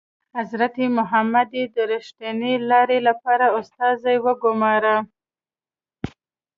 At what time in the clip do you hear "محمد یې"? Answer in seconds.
0.97-1.65